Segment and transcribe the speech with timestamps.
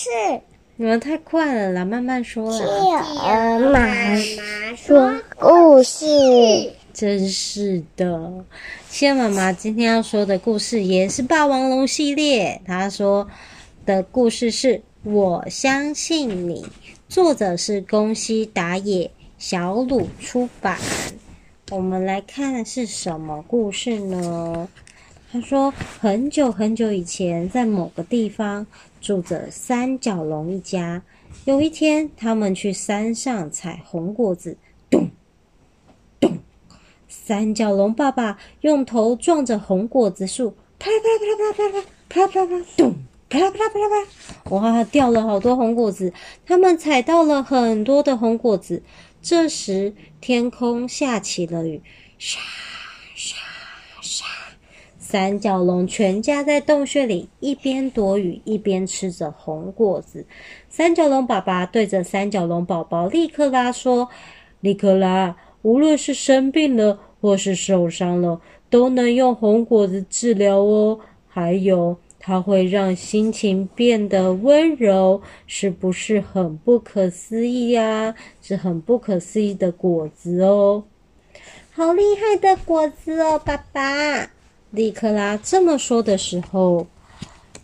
[0.00, 0.08] 事。
[0.76, 2.58] 你们太快了啦，慢慢说啦。
[2.58, 6.06] 企鹅妈妈说故事。
[6.94, 8.44] 真是的，
[8.88, 12.62] 企鹅妈妈今天要说的故事也是霸王龙系列。
[12.66, 13.28] 她说
[13.84, 16.62] 的故事是《我相信你》，
[17.08, 20.78] 作者是宫西达也，小鲁出版。
[21.70, 24.66] 我们来看是什么故事呢？
[25.32, 28.66] 他说：“很久很久以前，在某个地方
[29.00, 31.02] 住着三角龙一家。
[31.44, 34.56] 有一天，他们去山上采红果子，
[34.90, 35.08] 咚
[36.18, 36.38] 咚！
[37.08, 42.94] 三角龙爸爸用头撞着红果子树，啪啦啪啦啪啦啪啦啪啦啪啦啪啪，咚
[43.28, 44.06] 啪啦啪啦啪啦
[44.42, 44.50] 啪！
[44.56, 46.12] 哇，掉了好多红果子。
[46.44, 48.82] 他们采到了很多的红果子。
[49.22, 51.80] 这时，天空下起了雨，
[52.18, 52.40] 沙
[53.14, 53.36] 沙
[54.00, 54.24] 沙。”
[55.10, 60.24] 三角龙全家在洞穴里一边躲雨一边吃着红果子。
[60.68, 64.08] 三角龙爸爸对着三角龙宝宝利克拉说
[64.62, 71.00] ：“利克拉，无论是生病了或是受伤了，都能用红果子治疗哦。
[71.26, 78.14] 还有，它会让心情变得温柔，是不是很不可思议呀？
[78.40, 80.84] 是很不可思议的果子哦，
[81.72, 84.30] 好厉害的果子哦，爸爸。”
[84.70, 86.86] 利克拉这么说的时候，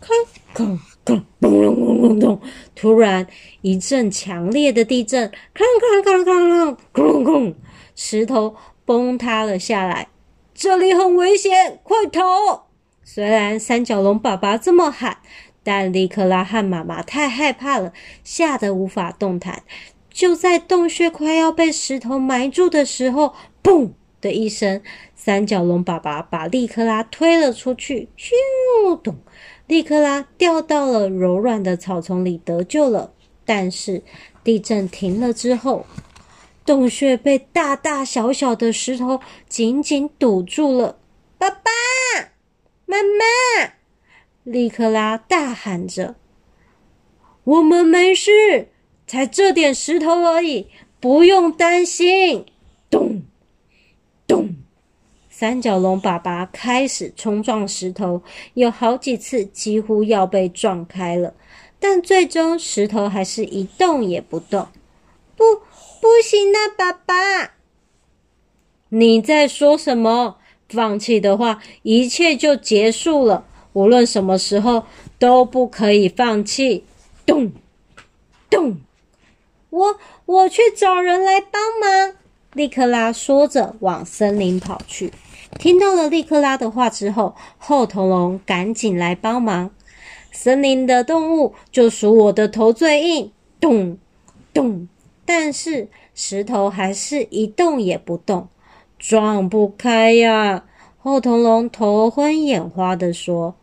[0.01, 0.09] 哐
[0.53, 2.41] 哐哐，咚隆隆隆咚！
[2.75, 3.25] 突然
[3.61, 7.53] 一阵强烈的地震，哐哐哐哐哐，哐哐，
[7.95, 10.09] 石头崩塌了下来。
[10.53, 12.65] 这里很危险，快逃！
[13.03, 15.19] 虽然三角龙爸爸这么喊，
[15.63, 19.63] 但利克拉和妈妈太害怕了，吓得无法动弹。
[20.11, 24.81] 就在洞穴快要被石头埋住的时候，嘣的一声。
[25.15, 29.17] 三角龙爸爸把利克拉推了出去，咻咚！
[29.67, 33.13] 利克拉掉到了柔软的草丛里得救了。
[33.45, 34.03] 但是
[34.43, 35.85] 地震停了之后，
[36.65, 40.97] 洞穴被大大小小的石头紧紧堵住了。
[41.37, 41.61] 爸爸
[42.85, 43.73] 妈妈，
[44.43, 46.15] 利克拉大喊着
[47.45, 48.69] ：“我们没事，
[49.05, 50.67] 才这点石头而已，
[50.99, 52.45] 不用担心。”
[54.27, 54.55] 咚。
[55.29, 58.21] 三角龙爸爸开始冲撞石头，
[58.55, 61.33] 有好几次几乎要被撞开了，
[61.79, 64.67] 但最终石头还是一动也不动。
[65.35, 65.43] 不，
[66.01, 67.53] 不行啊，爸爸！
[68.89, 70.37] 你在说什么？
[70.69, 73.45] 放弃的话，一切就结束了。
[73.73, 74.85] 无论什么时候
[75.19, 76.83] 都不可以放弃。
[77.25, 77.51] 咚，
[78.49, 78.81] 咚！
[79.69, 82.15] 我我去找人来帮忙。
[82.57, 85.13] 利克拉说着，往森林跑去。
[85.59, 89.69] 听到了利克拉的话之后，后头龙赶紧来帮忙。
[90.31, 93.31] 森林的动物就属我的头最硬，
[93.61, 93.99] 咚
[94.53, 94.89] 咚。
[95.23, 98.47] 但是石头还是一动也不动，
[98.97, 100.65] 撞不开呀！
[100.97, 103.55] 后头龙头昏眼花地说：“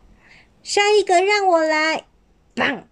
[0.63, 2.05] 下一个让我来！”
[2.55, 2.85] 棒！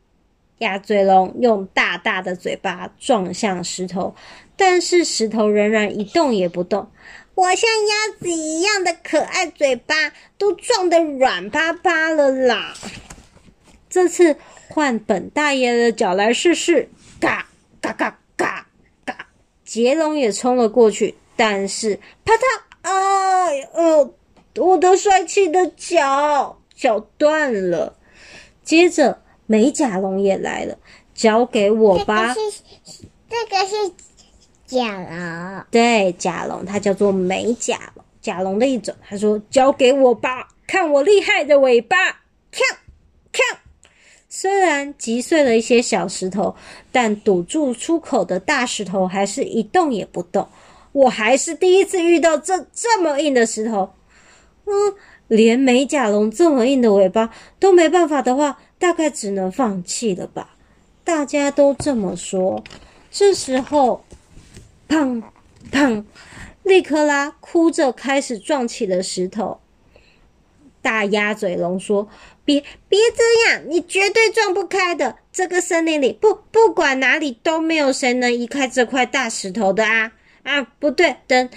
[0.64, 4.16] 鸭嘴龙用大大的嘴巴撞向石头，
[4.56, 6.90] 但是石头仍然一动也不动。
[7.36, 9.96] 我像鸭子一样的可爱嘴巴
[10.38, 12.74] 都撞得软趴趴了啦！
[13.90, 14.38] 这次
[14.70, 16.88] 换本大爷的脚来试试，
[17.20, 17.48] 嘎
[17.82, 18.68] 嘎嘎嘎
[19.04, 19.28] 嘎！
[19.66, 22.40] 杰龙也冲了过去，但是啪嗒，
[22.84, 24.14] 哎呦，
[24.64, 27.96] 我的帅气的脚脚断了。
[28.64, 29.23] 接着
[29.54, 30.76] 美甲龙也来了，
[31.14, 32.34] 交给我吧。
[32.34, 32.64] 这个是，
[33.30, 33.94] 这个是。
[34.66, 38.96] 甲龙，对，甲龙，它叫做美甲龙，甲龙的一种。
[39.08, 41.96] 他说：“交给我吧，看我厉害的尾巴！”
[42.52, 42.64] 锵
[43.32, 43.58] 锵，
[44.28, 46.56] 虽然击碎了一些小石头，
[46.92, 50.48] 但堵住出口的大石头还是一动也不动。
[50.92, 53.94] 我还是第一次遇到这这么硬的石头。
[54.66, 54.96] 嗯，
[55.28, 60.58] 连美甲龙这么硬的尾巴都没办法的话，大概只能放弃了吧？
[61.06, 62.62] 大家都这么说。
[63.10, 64.04] 这时候。
[64.90, 65.24] 砰
[65.72, 66.04] 砰！
[66.64, 69.62] 利克拉哭着开始撞起了石头。
[70.82, 72.10] 大鸭嘴龙说
[72.44, 75.18] ：“别别这样，你绝对撞不开的。
[75.32, 80.12] 这个森林里，不不管哪里都没有谁能移开这块大石头的啊！
[80.44, 81.50] 啊，不对，等，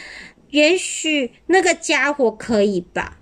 [0.50, 3.15] 也许那个家伙可以吧？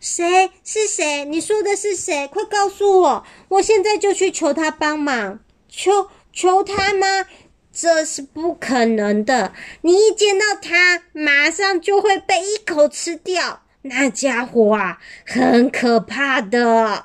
[0.00, 0.50] 谁？
[0.64, 1.24] 是谁？
[1.24, 2.26] 你说的是谁？
[2.28, 5.40] 快告诉我，我现在就去求他帮忙。
[5.68, 7.26] 求求他吗？”
[7.70, 9.52] 这是不可能的！
[9.82, 13.62] 你一见到他，马上就会被一口吃掉。
[13.82, 17.04] 那家伙啊，很可怕的。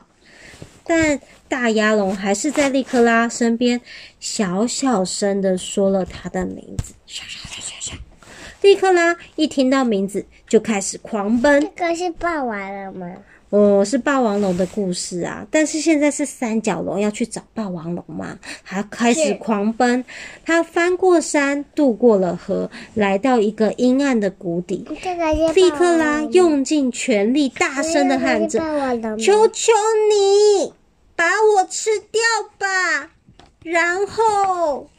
[0.84, 3.82] 但大鸭龙还是在利克拉身边，
[4.20, 6.96] 小小声的说了他的名字。
[8.64, 11.62] 利克拉一听到名字就开始狂奔。
[11.62, 13.14] 这个是霸王龙吗？
[13.50, 15.46] 哦，是霸王龙的故事啊！
[15.52, 18.40] 但是现在是三角龙要去找霸王龙嘛？
[18.66, 20.04] 他开始狂奔，
[20.44, 24.84] 他翻过山，渡过了河，来到一个阴暗的谷底。
[25.54, 28.58] 利克拉用尽全力，大声的喊着
[29.22, 29.72] ：“求求
[30.10, 30.74] 你
[31.16, 32.22] 把我吃掉
[32.58, 33.12] 吧！”
[33.62, 34.90] 然后，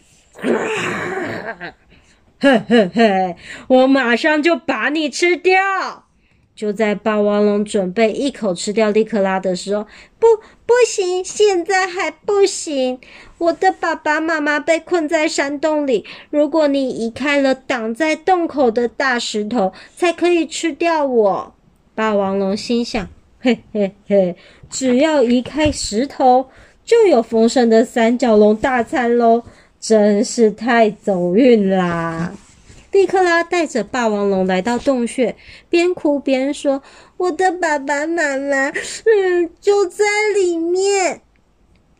[2.44, 3.36] 嘿嘿嘿，
[3.68, 6.04] 我马上就把你吃掉。
[6.54, 9.84] 就在霸王龙准备一口吃掉利克拉的时候，
[10.18, 10.26] 不，
[10.66, 13.00] 不行，现在还不行。
[13.38, 21.54] 我的爸爸妈妈被困在山洞里，如果你移开了挡在洞口的大石头，才可以吃掉我。
[21.94, 23.08] 霸王龙心想：
[23.40, 24.36] 嘿嘿嘿，
[24.68, 26.50] 只要移开石头，
[26.84, 29.42] 就有丰盛的三角龙大餐喽！
[29.86, 32.32] 真是太走运啦！
[32.90, 35.36] 利克拉带着霸王龙来到洞穴，
[35.68, 36.82] 边哭边说
[37.18, 41.20] ：“我的爸爸妈妈，嗯，就在里面。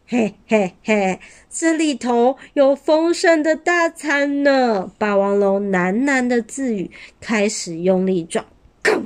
[0.07, 1.21] 嘿嘿嘿，
[1.51, 6.91] 这里头有丰盛的大餐呢。”霸王龙喃喃的自语，
[7.21, 8.47] 开始用力撞，
[8.83, 9.03] 砰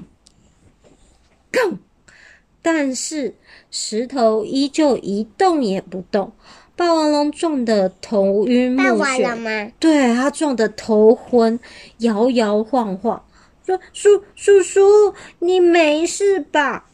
[1.50, 1.78] 砰，
[2.62, 3.34] 但是
[3.72, 6.30] 石头依旧一动也不动。
[6.78, 11.58] 霸王龙撞得头晕目眩，对，他撞得头昏，
[11.98, 13.20] 摇摇晃晃。
[13.66, 16.86] 说：“叔叔叔，你没事吧？”“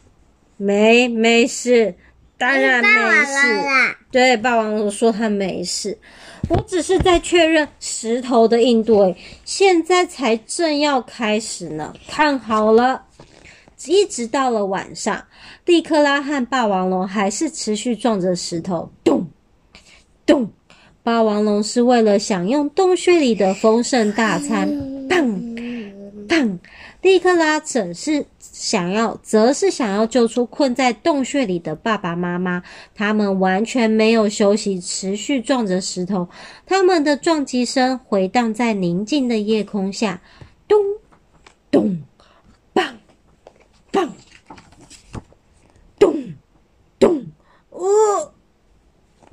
[0.57, 1.93] 没，没事，
[2.35, 5.95] 当然没事。”对，霸王龙说他没事。
[6.49, 11.93] 我只是在确认石头的硬度，现在才正要开始呢。
[12.09, 13.03] 看好了，
[13.85, 15.23] 一直到了晚上，
[15.65, 19.27] 利克拉和霸王龙还是持续撞着石头，咚。
[20.25, 20.51] 咚！
[21.03, 24.67] 霸王龙是为了享用洞穴里的丰盛大餐。
[25.07, 25.55] 砰
[26.27, 26.57] 砰！
[27.03, 32.63] 利克拉则是想要，则是想要救出困在洞穴里的爸爸妈妈。
[32.95, 36.27] 他们完全没有休息，持续撞着石头。
[36.65, 40.21] 他们的撞击声回荡在宁静的夜空下。
[40.67, 40.79] 咚
[41.69, 42.01] 咚！
[42.73, 42.83] 砰
[43.91, 44.09] 砰！
[45.99, 46.33] 咚
[46.97, 47.25] 咚！
[47.69, 48.31] 哦。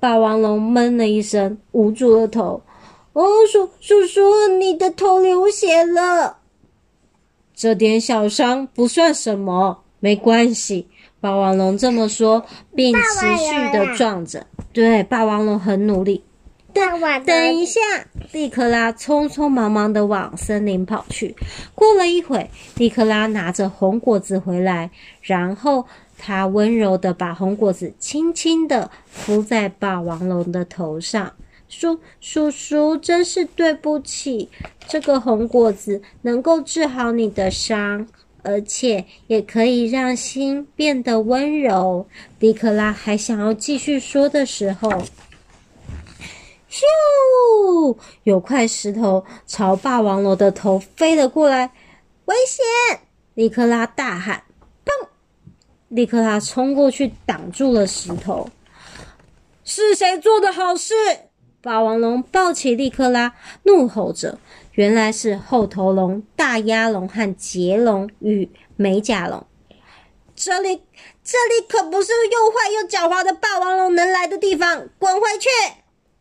[0.03, 2.61] 霸王龙闷了一声，捂住了头。
[3.13, 6.39] 哦，叔叔叔，你的头流血了。
[7.55, 10.89] 这点小伤不算什么，没关系。
[11.21, 12.45] 霸王龙这么说，
[12.75, 14.45] 并持续的撞着。
[14.73, 16.25] 对，霸王龙很努力。
[16.73, 16.85] 等，
[17.25, 17.81] 等一下，
[18.33, 21.37] 利克拉匆匆忙忙的往森林跑去。
[21.77, 24.91] 过了一会，利克拉拿着红果子回来，
[25.21, 25.87] 然后。
[26.25, 31.35] 他温柔的把红果子轻轻的敷在霸王龙的头上，
[31.69, 34.49] 说：“叔叔，真是对不起。
[34.87, 38.07] 这个红果子能够治好你的伤，
[38.45, 42.07] 而且也可以让心变得温柔。”
[42.39, 44.89] 利克拉还想要继续说的时候，
[46.71, 47.97] 咻！
[48.23, 51.73] 有块石头朝霸王龙的头飞了过来，
[52.27, 53.01] 危险！
[53.35, 54.45] 利克拉大喊。
[55.93, 58.49] 利克拉冲过去挡住了石头。
[59.63, 60.95] 是谁做的好事？
[61.61, 64.39] 霸王龙抱起利克拉，怒吼着。
[64.73, 69.47] 原来是厚头龙、大鸭龙和捷龙与美甲龙。
[70.35, 70.81] 这里，
[71.23, 74.89] 这里可不是又坏又狡猾的霸王龙能来的地方！
[74.99, 75.49] 滚回去！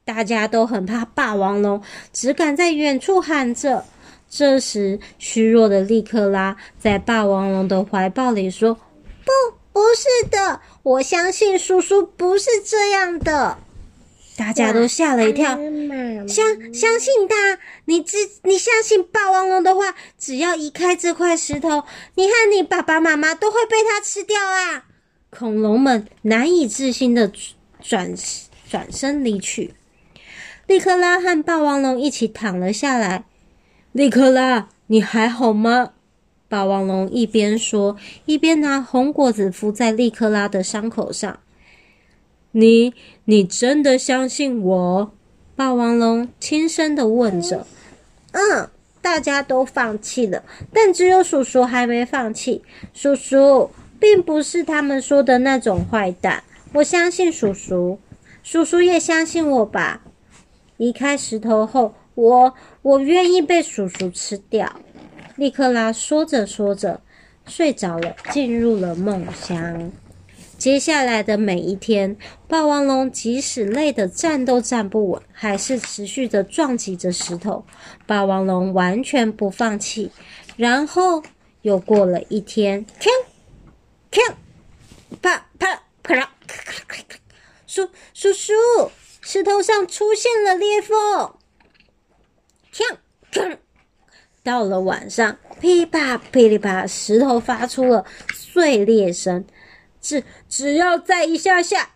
[0.03, 1.81] 大家都很怕霸王龙，
[2.11, 3.85] 只敢在远处喊着。
[4.29, 8.73] 这时，虚弱的利克拉在霸王龙的怀抱里说
[9.23, 9.31] ：“不。”
[9.73, 13.57] 不是的，我相信叔叔不是这样的。
[14.37, 15.57] 大家都吓了一跳，
[16.27, 17.59] 相相信他。
[17.85, 21.83] 你只你相信霸王龙的话，只要移开这块石头，
[22.15, 24.85] 你和你爸爸妈妈都会被它吃掉啊！
[25.29, 27.31] 恐龙们难以置信的
[27.81, 28.15] 转
[28.69, 29.75] 转身离去。
[30.65, 33.25] 利克拉和霸王龙一起躺了下来。
[33.91, 35.91] 利克拉，你还好吗？
[36.51, 41.39] 霸王龙一边说，一边拿红果子敷在利克拉的伤口上。
[42.51, 42.93] 你，
[43.23, 45.13] 你真的相信我？
[45.55, 47.65] 霸王龙轻声的问着。
[48.33, 48.69] 嗯，
[49.01, 50.43] 大家都放弃了，
[50.73, 52.61] 但只有叔叔还没放弃。
[52.93, 56.43] 叔叔并不是他们说的那种坏蛋，
[56.73, 57.97] 我相信叔叔，
[58.43, 60.01] 叔叔也相信我吧。
[60.75, 64.81] 离开石头后，我我愿意被叔叔吃掉。
[65.41, 67.01] 利克拉说着说着，
[67.47, 69.91] 睡着了，进入了梦乡。
[70.55, 72.15] 接下来的每一天，
[72.47, 77.65] 霸王龙即使累得站都站不稳，还是持续的撞击着石头。
[78.05, 80.11] 霸王龙完全不放弃。
[80.57, 81.23] 然后
[81.63, 83.09] 又过了一天，锵
[84.11, 84.35] 锵，
[85.23, 87.17] 啪啪啪啦，咔咔咔咔
[87.65, 88.53] 叔叔叔，
[89.21, 91.33] 石头上出现了裂缝。
[92.71, 92.97] 锵
[93.31, 93.57] 锵，
[94.43, 99.45] 到了晚上，噼啪噼里啪，石头发出了碎裂声。
[100.01, 101.89] 只只要再一下下，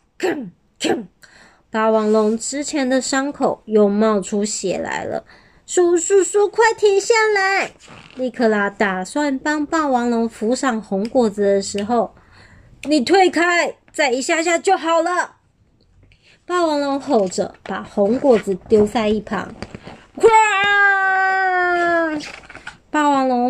[1.71, 5.25] 霸王龙之前的伤口又冒出血来了。
[5.65, 7.71] 叔叔叔，快停下来！
[8.15, 12.13] 利克拉打算帮霸王龙扶上红果子的时候，
[12.83, 15.37] 你退开，再一下下就好了。
[16.45, 19.55] 霸王龙吼着，把红果子丢在一旁。
[20.17, 20.94] 哇！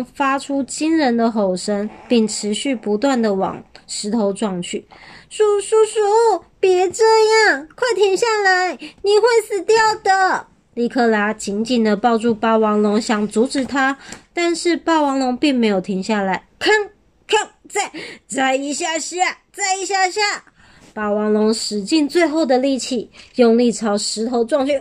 [0.04, 4.86] 发出惊人的吼声，并持续不断的往石头撞去。
[5.28, 8.72] 叔叔叔，别这样，快停下来，
[9.02, 10.46] 你会死掉的。
[10.74, 13.96] 利克拉紧紧地抱住霸王龙，想阻止他，
[14.34, 16.46] 但是霸王龙并没有停下来。
[16.60, 16.68] 吭
[17.26, 17.90] 吭，再
[18.26, 20.20] 再一下下，再一下下，
[20.92, 24.72] 霸王龙使尽最后的力气，用力朝石头撞去。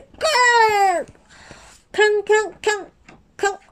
[1.94, 2.86] 吭吭吭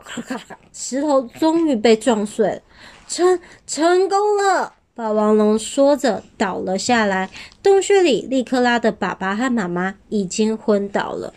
[0.73, 2.61] 石头终于被撞碎了，
[3.07, 4.73] 成成功了！
[4.95, 7.29] 霸王龙说着倒了下来。
[7.63, 11.33] 洞穴里，利克拉的爸爸和妈妈已经昏倒了。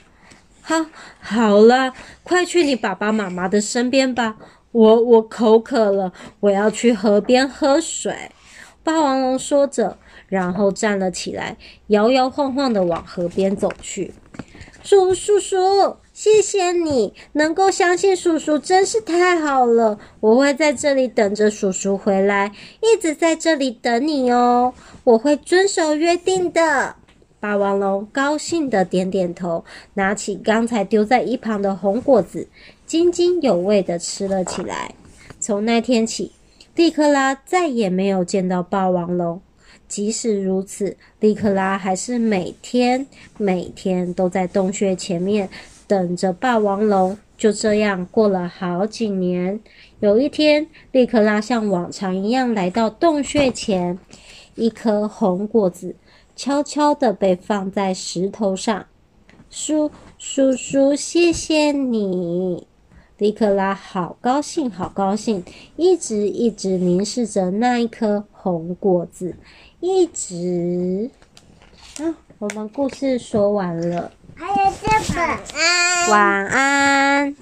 [0.61, 0.85] 好，
[1.21, 4.37] 好了，快去你爸爸妈妈的身边吧。
[4.73, 8.31] 我我口渴了，我要去河边喝水。
[8.83, 9.97] 霸王龙说着，
[10.29, 11.57] 然后站了起来，
[11.87, 14.13] 摇摇晃晃的往河边走去。
[14.83, 19.99] 叔叔叔，谢谢你能够相信叔叔，真是太好了。
[20.21, 24.73] 我会在这里等着叔叔回来，一直在这里等你哦。
[25.05, 26.97] 我会遵守约定的。
[27.39, 32.49] 霸王龙高兴地点点头，拿起刚才丢在一旁的红果子，
[32.87, 34.95] 津津有味地吃了起来。
[35.39, 36.33] 从那天起，
[36.75, 39.43] 莉克拉再也没有见到霸王龙。
[39.87, 43.07] 即使如此，利克拉还是每天
[43.37, 45.51] 每天都在洞穴前面
[45.87, 47.19] 等着霸王龙。
[47.37, 49.61] 就这样过了好几年。
[50.01, 53.99] 有一天，利克拉像往常一样来到洞穴前，
[54.55, 55.97] 一颗红果子。
[56.35, 58.87] 悄悄地被放在石头上，
[59.51, 62.67] 叔叔叔，谢谢你！
[63.17, 65.43] 利克拉好高兴，好高兴，
[65.77, 69.35] 一直一直凝视着那一颗红果子，
[69.81, 71.11] 一直。
[71.99, 77.35] 啊，我们故事说完了，还有这本，晚安。